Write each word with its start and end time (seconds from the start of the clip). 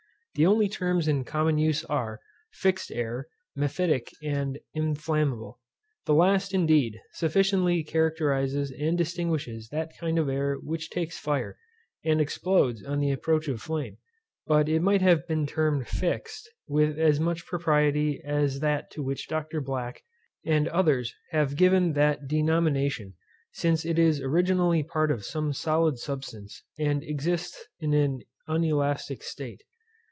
The 0.35 0.45
only 0.45 0.69
terms 0.69 1.09
in 1.09 1.25
common 1.25 1.57
use 1.57 1.83
are, 1.83 2.21
fixed 2.53 2.89
air, 2.89 3.27
mephitic, 3.53 4.13
and 4.23 4.59
inflammable. 4.73 5.59
The 6.05 6.13
last, 6.13 6.53
indeed, 6.53 7.01
sufficiently 7.11 7.83
characterizes 7.83 8.71
and 8.71 8.97
distinguishes 8.97 9.67
that 9.73 9.91
kind 9.99 10.17
of 10.17 10.29
air 10.29 10.55
which 10.55 10.89
takes 10.89 11.19
fire, 11.19 11.57
and 12.05 12.21
explodes 12.21 12.81
on 12.81 13.01
the 13.01 13.11
approach 13.11 13.49
of 13.49 13.61
flame; 13.61 13.97
but 14.47 14.69
it 14.69 14.81
might 14.81 15.01
have 15.01 15.27
been 15.27 15.45
termed 15.45 15.85
fixed 15.89 16.49
with 16.65 16.97
as 16.97 17.19
much 17.19 17.45
propriety 17.45 18.21
as 18.23 18.61
that 18.61 18.89
to 18.91 19.03
which 19.03 19.27
Dr. 19.27 19.59
Black 19.59 20.01
and 20.45 20.69
others 20.69 21.13
have 21.31 21.57
given 21.57 21.91
that 21.91 22.29
denomination, 22.29 23.15
since 23.51 23.83
it 23.83 23.99
is 23.99 24.21
originally 24.21 24.81
part 24.81 25.11
of 25.11 25.25
some 25.25 25.51
solid 25.51 25.97
substance, 25.97 26.63
and 26.79 27.03
exists 27.03 27.65
in 27.81 27.93
an 27.93 28.21
unelastic 28.47 29.23
state. 29.23 29.63